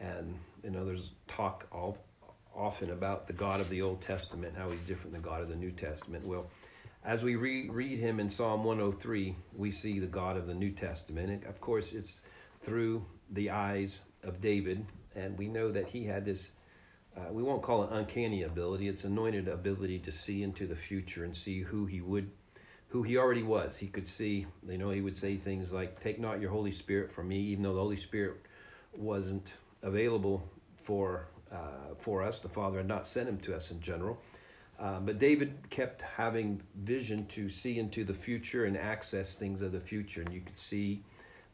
and 0.00 0.36
know 0.70 0.84
there's 0.84 1.10
talk 1.26 1.66
all 1.72 1.98
often 2.54 2.90
about 2.90 3.26
the 3.26 3.32
God 3.32 3.60
of 3.60 3.68
the 3.68 3.82
Old 3.82 4.00
Testament, 4.00 4.54
how 4.56 4.70
he's 4.70 4.82
different 4.82 5.12
than 5.12 5.22
God 5.22 5.40
of 5.40 5.48
the 5.48 5.56
New 5.56 5.72
Testament. 5.72 6.24
Well, 6.24 6.46
as 7.04 7.22
we 7.22 7.36
re- 7.36 7.68
read 7.68 7.98
him 7.98 8.20
in 8.20 8.30
Psalm 8.30 8.64
103, 8.64 9.34
we 9.56 9.70
see 9.70 9.98
the 9.98 10.06
God 10.06 10.36
of 10.36 10.46
the 10.46 10.54
New 10.54 10.70
Testament. 10.70 11.30
And 11.30 11.44
of 11.44 11.60
course, 11.60 11.92
it's 11.92 12.22
through 12.60 13.04
the 13.30 13.50
eyes 13.50 14.02
of 14.22 14.40
David, 14.40 14.86
and 15.14 15.36
we 15.36 15.48
know 15.48 15.70
that 15.72 15.88
he 15.88 16.04
had 16.04 16.24
this 16.24 16.50
uh, 17.16 17.32
we 17.32 17.42
won't 17.42 17.62
call 17.62 17.84
it 17.84 17.90
uncanny 17.92 18.42
ability 18.42 18.88
it's 18.88 19.04
anointed 19.04 19.48
ability 19.48 19.98
to 19.98 20.10
see 20.10 20.42
into 20.42 20.66
the 20.66 20.74
future 20.74 21.24
and 21.24 21.34
see 21.34 21.60
who 21.60 21.86
he 21.86 22.00
would 22.00 22.30
who 22.88 23.02
he 23.02 23.16
already 23.16 23.42
was 23.42 23.76
he 23.76 23.86
could 23.86 24.06
see 24.06 24.46
you 24.68 24.78
know 24.78 24.90
he 24.90 25.00
would 25.00 25.16
say 25.16 25.36
things 25.36 25.72
like 25.72 25.98
take 26.00 26.18
not 26.18 26.40
your 26.40 26.50
holy 26.50 26.70
spirit 26.70 27.10
from 27.10 27.28
me 27.28 27.38
even 27.38 27.62
though 27.62 27.74
the 27.74 27.80
holy 27.80 27.96
spirit 27.96 28.34
wasn't 28.96 29.54
available 29.82 30.42
for 30.84 31.28
uh, 31.52 31.94
for 31.98 32.22
us 32.22 32.40
the 32.40 32.48
father 32.48 32.78
had 32.78 32.88
not 32.88 33.06
sent 33.06 33.28
him 33.28 33.38
to 33.38 33.56
us 33.56 33.72
in 33.72 33.80
general 33.80 34.18
Uh, 34.78 34.98
but 35.00 35.18
David 35.18 35.54
kept 35.70 36.02
having 36.02 36.60
vision 36.82 37.26
to 37.26 37.48
see 37.48 37.78
into 37.78 38.04
the 38.04 38.14
future 38.14 38.64
and 38.64 38.76
access 38.76 39.36
things 39.36 39.62
of 39.62 39.72
the 39.72 39.80
future. 39.80 40.22
And 40.22 40.32
you 40.32 40.40
could 40.40 40.58
see 40.58 41.02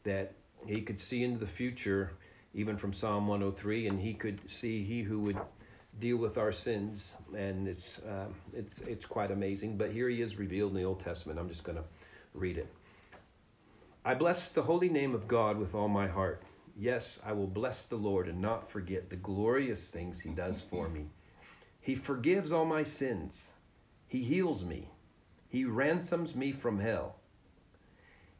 that 0.03 0.33
he 0.65 0.81
could 0.81 0.99
see 0.99 1.23
into 1.23 1.39
the 1.39 1.47
future, 1.47 2.13
even 2.53 2.77
from 2.77 2.93
Psalm 2.93 3.27
103, 3.27 3.87
and 3.87 3.99
he 4.01 4.13
could 4.13 4.49
see 4.49 4.83
he 4.83 5.03
who 5.03 5.19
would 5.21 5.37
deal 5.99 6.17
with 6.17 6.37
our 6.37 6.51
sins. 6.51 7.15
And 7.37 7.67
it's, 7.67 7.99
uh, 7.99 8.27
it's, 8.53 8.81
it's 8.81 9.05
quite 9.05 9.31
amazing. 9.31 9.77
But 9.77 9.91
here 9.91 10.09
he 10.09 10.21
is 10.21 10.37
revealed 10.37 10.71
in 10.71 10.77
the 10.77 10.83
Old 10.85 10.99
Testament. 10.99 11.39
I'm 11.39 11.49
just 11.49 11.63
going 11.63 11.77
to 11.77 11.85
read 12.33 12.57
it. 12.57 12.67
I 14.03 14.15
bless 14.15 14.49
the 14.49 14.63
holy 14.63 14.89
name 14.89 15.13
of 15.13 15.27
God 15.27 15.59
with 15.59 15.75
all 15.75 15.87
my 15.87 16.07
heart. 16.07 16.41
Yes, 16.81 17.19
I 17.23 17.33
will 17.33 17.45
bless 17.45 17.85
the 17.85 17.95
Lord 17.95 18.27
and 18.27 18.41
not 18.41 18.67
forget 18.67 19.11
the 19.11 19.15
glorious 19.15 19.91
things 19.91 20.19
he 20.19 20.31
does 20.31 20.63
for 20.63 20.89
me. 20.89 21.11
He 21.79 21.93
forgives 21.93 22.51
all 22.51 22.65
my 22.65 22.81
sins. 22.81 23.51
He 24.07 24.23
heals 24.23 24.65
me. 24.65 24.89
He 25.47 25.63
ransoms 25.63 26.35
me 26.35 26.51
from 26.51 26.79
hell. 26.79 27.17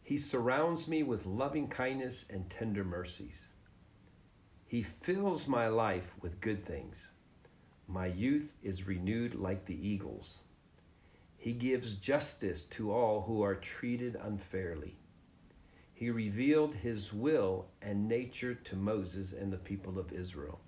He 0.02 0.18
surrounds 0.18 0.88
me 0.88 1.04
with 1.04 1.28
loving 1.28 1.68
kindness 1.68 2.26
and 2.32 2.50
tender 2.50 2.84
mercies. 2.84 3.52
He 4.66 4.82
fills 4.82 5.46
my 5.46 5.68
life 5.68 6.16
with 6.20 6.42
good 6.42 6.66
things. 6.66 7.12
My 7.88 8.08
youth 8.08 8.54
is 8.64 8.88
renewed 8.88 9.36
like 9.36 9.66
the 9.68 9.88
eagles. 9.88 10.42
He 11.38 11.54
gives 11.54 11.94
justice 11.94 12.66
to 12.66 12.92
all 12.92 13.22
who 13.22 13.44
are 13.44 13.54
treated 13.54 14.16
unfairly. 14.16 14.98
He 16.02 16.10
revealed 16.10 16.74
his 16.74 17.14
will 17.14 17.68
and 17.80 18.08
nature 18.08 18.56
to 18.56 18.76
Moses 18.76 19.34
and 19.34 19.54
the 19.54 19.58
people 19.58 20.00
of 20.00 20.12
Israel. 20.12 20.60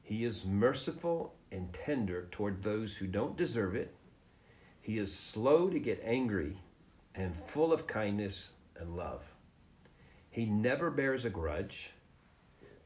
He 0.00 0.22
is 0.22 0.44
merciful 0.44 1.34
and 1.50 1.72
tender 1.72 2.28
toward 2.30 2.62
those 2.62 2.94
who 2.94 3.08
don't 3.08 3.36
deserve 3.36 3.74
it. 3.74 3.96
He 4.80 4.96
is 4.96 5.12
slow 5.12 5.70
to 5.70 5.80
get 5.80 6.00
angry 6.04 6.56
and 7.16 7.34
full 7.34 7.72
of 7.72 7.88
kindness 7.88 8.52
and 8.78 8.96
love. 8.96 9.24
He 10.30 10.46
never 10.46 10.88
bears 10.88 11.24
a 11.24 11.30
grudge, 11.30 11.90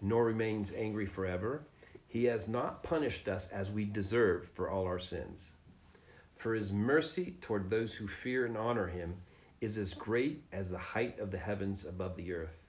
nor 0.01 0.25
remains 0.25 0.73
angry 0.73 1.05
forever. 1.05 1.67
He 2.07 2.25
has 2.25 2.49
not 2.49 2.83
punished 2.83 3.29
us 3.29 3.47
as 3.49 3.71
we 3.71 3.85
deserve 3.85 4.49
for 4.55 4.71
all 4.71 4.87
our 4.87 4.99
sins. 4.99 5.53
For 6.35 6.55
his 6.55 6.73
mercy 6.73 7.35
toward 7.43 7.69
those 7.69 7.93
who 7.93 8.09
fear 8.09 8.47
and 8.47 8.57
honor 8.57 8.87
him 8.87 9.17
is 9.61 9.79
as 9.79 9.95
great 9.95 10.45
as 10.53 10.71
the 10.71 10.79
height 10.79 11.19
of 11.19 11.31
the 11.31 11.39
heavens 11.39 11.85
above 11.85 12.17
the 12.17 12.33
earth. 12.33 12.63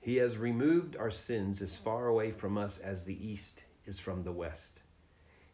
He 0.00 0.16
has 0.16 0.38
removed 0.38 0.96
our 0.96 1.10
sins 1.10 1.60
as 1.62 1.76
far 1.76 2.06
away 2.06 2.30
from 2.30 2.56
us 2.56 2.78
as 2.78 3.04
the 3.04 3.26
east 3.26 3.64
is 3.84 3.98
from 3.98 4.22
the 4.22 4.32
west. 4.32 4.82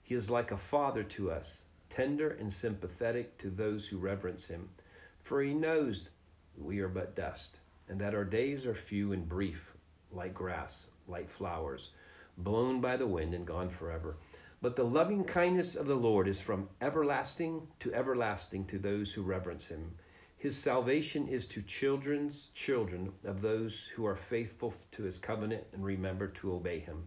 He 0.03 0.15
is 0.15 0.31
like 0.31 0.51
a 0.51 0.57
father 0.57 1.03
to 1.05 1.31
us, 1.31 1.65
tender 1.89 2.31
and 2.31 2.53
sympathetic 2.53 3.39
to 3.39 3.49
those 3.49 3.87
who 3.87 3.97
reverence 3.99 4.49
him, 4.49 4.69
for 5.23 5.43
he 5.43 5.55
knows 5.55 6.11
we 6.59 6.81
are 6.81 6.89
but 6.89 7.17
dust, 7.17 7.61
and 7.89 8.01
that 8.01 8.15
our 8.15 8.25
days 8.25 8.67
are 8.67 8.75
few 8.75 9.13
and 9.13 9.29
brief, 9.29 9.73
like 10.13 10.35
grass, 10.35 10.89
like 11.09 11.29
flowers, 11.29 11.91
blown 12.39 12.81
by 12.81 12.97
the 12.97 13.07
wind 13.07 13.35
and 13.35 13.47
gone 13.47 13.71
forever. 13.71 14.17
But 14.61 14.77
the 14.77 14.85
loving 14.85 15.25
kindness 15.25 15.75
of 15.75 15.87
the 15.87 15.95
Lord 15.95 16.27
is 16.27 16.41
from 16.41 16.69
everlasting 16.81 17.67
to 17.81 17.93
everlasting 17.95 18.65
to 18.67 18.79
those 18.79 19.13
who 19.13 19.23
reverence 19.23 19.67
him. 19.69 19.95
His 20.45 20.59
salvation 20.59 21.27
is 21.27 21.47
to 21.47 21.63
children's 21.63 22.49
children 22.49 23.15
of 23.25 23.41
those 23.41 23.87
who 23.97 24.05
are 24.05 24.15
faithful 24.15 24.75
to 24.91 25.03
his 25.03 25.17
covenant 25.17 25.65
and 25.73 25.83
remember 25.83 26.29
to 26.29 26.53
obey 26.53 26.81
him. 26.81 27.07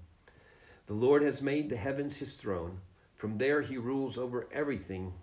The 0.88 0.96
Lord 0.96 1.22
has 1.22 1.40
made 1.40 1.70
the 1.70 1.78
heavens 1.78 2.18
his 2.18 2.34
throne. 2.34 2.80
From 3.14 3.38
there 3.38 3.62
he 3.62 3.78
rules 3.78 4.18
over 4.18 4.50
everything 4.52 5.14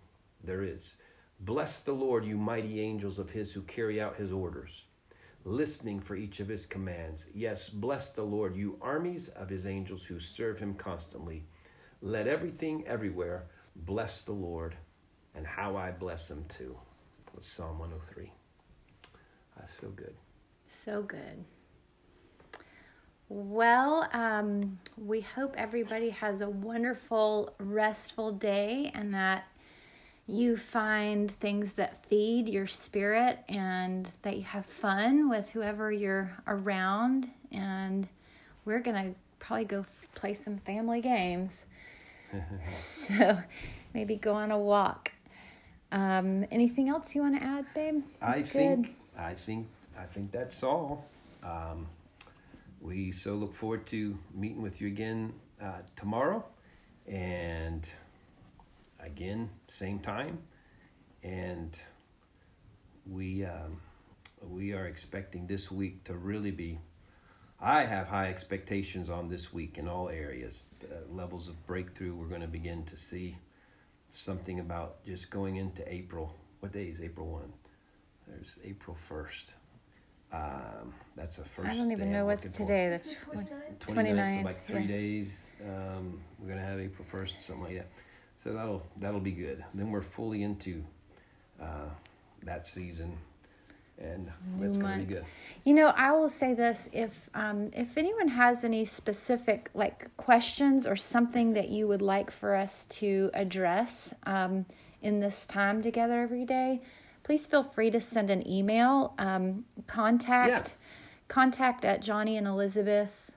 there 0.45 0.63
is. 0.63 0.95
Bless 1.41 1.81
the 1.81 1.93
Lord, 1.93 2.25
you 2.25 2.37
mighty 2.37 2.81
angels 2.81 3.19
of 3.19 3.31
his 3.31 3.53
who 3.53 3.63
carry 3.63 4.01
out 4.01 4.15
his 4.15 4.31
orders, 4.31 4.85
listening 5.45 5.99
for 5.99 6.15
each 6.15 6.39
of 6.39 6.47
his 6.47 6.67
commands. 6.67 7.27
Yes, 7.35 7.69
bless 7.69 8.11
the 8.11 8.23
Lord, 8.23 8.55
you 8.55 8.79
armies 8.81 9.27
of 9.31 9.49
his 9.49 9.67
angels 9.67 10.05
who 10.07 10.21
serve 10.21 10.57
him 10.57 10.75
constantly. 10.75 11.43
Let 12.01 12.29
everything 12.29 12.87
everywhere 12.87 13.47
bless 13.75 14.23
the 14.23 14.35
Lord, 14.35 14.77
and 15.35 15.45
how 15.45 15.77
I 15.77 15.91
bless 15.91 16.31
him 16.31 16.45
too. 16.49 16.79
That's 17.35 17.49
Psalm 17.49 17.79
103. 17.79 18.31
That's 19.57 19.73
so 19.73 19.89
good. 19.89 20.15
So 20.67 21.03
good. 21.03 21.45
Well, 23.29 24.09
um, 24.13 24.79
we 24.97 25.21
hope 25.21 25.55
everybody 25.57 26.11
has 26.11 26.41
a 26.41 26.49
wonderful, 26.49 27.55
restful 27.59 28.33
day 28.33 28.93
and 28.95 29.13
that 29.15 29.45
you 30.27 30.57
find 30.57 31.31
things 31.31 31.73
that 31.73 31.97
feed 31.97 32.49
your 32.49 32.67
spirit 32.67 33.41
and 33.49 34.11
that 34.23 34.37
you 34.37 34.43
have 34.43 34.65
fun 34.65 35.29
with 35.29 35.51
whoever 35.51 35.91
you're 35.91 36.31
around. 36.47 37.29
And 37.51 38.09
we're 38.65 38.81
going 38.81 38.97
to 38.97 39.19
probably 39.39 39.65
go 39.65 39.81
f- 39.81 40.09
play 40.15 40.35
some 40.35 40.59
family 40.59 41.01
games. 41.01 41.65
so 42.79 43.39
maybe 43.93 44.17
go 44.17 44.35
on 44.35 44.51
a 44.51 44.59
walk. 44.59 45.13
Um, 45.93 46.45
anything 46.51 46.89
else 46.89 47.15
you 47.15 47.23
want 47.23 47.37
to 47.37 47.43
add, 47.43 47.67
babe? 47.75 48.03
That's 48.21 48.39
I 48.39 48.43
think 48.43 48.97
I 49.17 49.35
think 49.35 49.69
I 49.99 50.05
think 50.05 50.33
that's 50.33 50.63
all. 50.63 51.05
Um, 51.43 51.87
we 52.81 53.13
so 53.13 53.35
look 53.35 53.55
forward 53.55 53.87
to 53.87 54.19
meeting 54.35 54.63
with 54.63 54.81
you 54.81 54.89
again 54.89 55.33
uh, 55.63 55.83
tomorrow, 55.97 56.45
and 57.07 57.89
again 59.01 59.51
same 59.69 59.99
time, 60.01 60.39
and 61.23 61.81
we 63.07 63.45
um, 63.45 63.81
we 64.43 64.73
are 64.73 64.87
expecting 64.87 65.47
this 65.47 65.71
week 65.71 66.05
to 66.05 66.15
really 66.15 66.51
be. 66.51 66.79
I 67.61 67.85
have 67.85 68.09
high 68.09 68.29
expectations 68.29 69.09
on 69.09 69.29
this 69.29 69.53
week 69.53 69.79
in 69.79 69.89
all 69.89 70.09
areas. 70.09 70.69
The 70.81 71.15
levels 71.15 71.49
of 71.49 71.67
breakthrough 71.67 72.15
we're 72.15 72.27
going 72.27 72.43
to 72.43 72.47
begin 72.47 72.85
to 72.85 72.97
see 72.97 73.37
something 74.15 74.61
about 74.61 75.05
just 75.05 75.31
going 75.31 75.57
into 75.57 75.91
April. 75.93 76.35
What 76.61 76.73
day 76.73 76.85
is 76.85 77.01
April 77.01 77.27
1? 77.29 77.53
There's 78.29 78.59
April 78.65 78.97
1st. 79.11 79.53
Um, 80.33 80.95
that's 81.15 81.39
a 81.39 81.45
first. 81.45 81.71
I 81.71 81.77
don't 81.77 81.93
even 81.93 82.11
know 82.11 82.27
what's 82.27 82.51
today. 82.57 82.89
That's 82.89 83.15
29th. 83.15 83.79
29th. 83.81 84.39
So 84.39 84.45
like 84.45 84.67
three 84.67 84.81
yeah. 84.81 84.87
days. 84.87 85.55
Um, 85.65 86.21
we're 86.39 86.49
gonna 86.49 86.65
have 86.65 86.81
April 86.81 87.07
1st, 87.11 87.39
something 87.39 87.65
like 87.65 87.77
that. 87.77 87.91
So 88.37 88.53
that'll 88.53 88.83
that'll 88.97 89.21
be 89.21 89.31
good. 89.31 89.65
Then 89.75 89.91
we're 89.91 90.03
fully 90.03 90.43
into 90.43 90.83
uh, 91.61 91.89
that 92.43 92.67
season 92.67 93.17
and 93.99 94.31
it's 94.61 94.77
going 94.77 95.01
to 95.01 95.07
be 95.07 95.15
good. 95.15 95.25
You 95.65 95.75
know, 95.75 95.93
I 95.97 96.13
will 96.13 96.29
say 96.29 96.55
this: 96.55 96.89
if 96.93 97.31
um, 97.35 97.71
if 97.73 97.97
anyone 97.97 98.29
has 98.29 98.65
any 98.65 98.85
specific 98.85 99.71
like 99.75 100.17
questions 100.17 100.87
or 100.87 100.97
something 100.97 101.55
that 101.55 101.69
you 101.69 101.87
would 101.89 102.03
like 102.03 102.31
for 102.31 102.55
us 102.55 102.85
to 102.87 103.31
address 103.35 104.13
um, 104.25 104.67
in 105.01 105.21
this 105.21 105.47
time 105.47 105.81
together 105.81 106.21
every 106.21 106.45
day, 106.45 106.83
please 107.23 107.47
feel 107.47 107.63
free 107.63 107.91
to 107.91 108.01
send 108.01 108.31
an 108.31 108.47
email. 108.49 109.15
Um, 109.19 109.65
contact 109.87 110.51
yeah. 110.51 110.87
contact 111.29 111.85
at 111.85 112.03
Johnny 112.03 112.37
and 112.37 112.47
Elizabeth. 112.47 113.31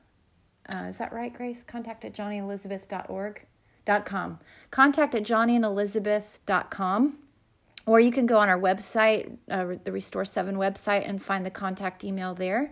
Uh, 0.67 0.88
is 0.89 0.98
that 0.98 1.13
right, 1.13 1.34
Grace? 1.34 1.63
Contact 1.63 2.04
at 2.04 2.13
johnnyelizabeth.org. 2.13 3.46
Dot 3.86 4.06
com. 4.06 4.39
Contact 4.70 5.15
at 5.15 5.24
johnnyandelizabeth.com 5.24 7.20
or 7.88 8.02
you 8.02 8.12
can 8.12 8.26
go 8.26 8.38
on 8.38 8.50
our 8.50 8.60
website, 8.60 9.38
uh, 9.50 9.76
the 9.84 9.91
Restore 9.91 10.26
7 10.26 10.56
website, 10.58 11.08
and 11.08 11.23
find 11.23 11.45
the 11.45 11.50
contact 11.50 12.04
email 12.04 12.36
there, 12.36 12.71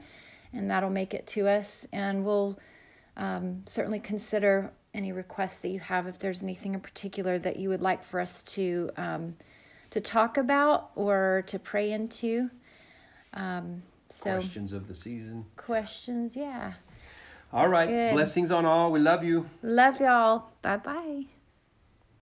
and 0.54 0.70
that'll 0.70 0.90
make 0.90 1.14
it 1.14 1.26
to 1.28 1.48
us. 1.48 1.88
And 1.94 2.26
we'll 2.26 2.60
um, 3.16 3.64
certainly 3.66 4.00
consider 4.00 4.72
any 4.94 5.14
requests 5.14 5.60
that 5.60 5.70
you 5.70 5.80
have 5.80 6.06
if 6.06 6.20
there's 6.20 6.44
anything 6.44 6.74
in 6.74 6.82
particular 6.82 7.40
that 7.40 7.56
you 7.58 7.70
would 7.70 7.82
like 7.82 8.04
for 8.04 8.20
us 8.20 8.44
to 8.44 8.92
um, 8.98 9.36
to 9.92 10.02
talk 10.02 10.38
about 10.38 10.92
or 10.96 11.44
to 11.48 11.58
pray 11.58 11.92
into. 11.92 12.50
Um, 13.34 13.84
so 14.10 14.34
questions 14.34 14.74
of 14.74 14.88
the 14.88 14.96
season. 14.96 15.46
Questions, 15.56 16.36
yeah. 16.36 16.74
All 17.54 17.70
That's 17.70 17.72
right. 17.72 17.88
Good. 17.88 18.14
Blessings 18.14 18.52
on 18.52 18.66
all. 18.66 18.92
We 18.92 19.00
love 19.00 19.24
you. 19.24 19.50
Love 19.64 20.02
y'all. 20.02 20.52
Bye 20.62 20.78
bye. 20.78 21.26